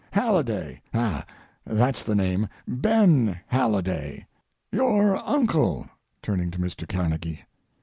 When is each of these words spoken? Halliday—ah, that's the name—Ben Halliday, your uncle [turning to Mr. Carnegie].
Halliday—ah, 0.13 1.23
that's 1.63 2.01
the 2.01 2.15
name—Ben 2.15 3.39
Halliday, 3.45 4.25
your 4.71 5.17
uncle 5.17 5.87
[turning 6.23 6.49
to 6.49 6.57
Mr. 6.57 6.87
Carnegie]. 6.89 7.43